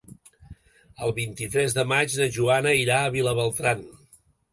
[1.07, 3.85] El vint-i-tres de maig na Joana irà a Vilabertran.